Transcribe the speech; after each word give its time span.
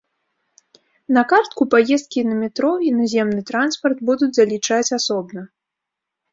На 1.17 1.23
картку 1.33 1.61
паездкі 1.73 2.19
на 2.31 2.35
метро 2.41 2.73
і 2.89 2.91
наземны 3.03 3.41
транспарт 3.53 3.97
будуць 4.11 4.33
залічаць 4.41 4.85
асобна. 5.01 5.41